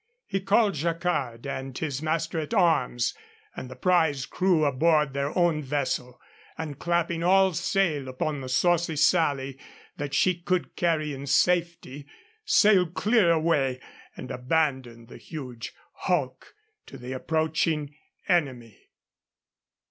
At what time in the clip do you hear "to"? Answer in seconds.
16.87-16.97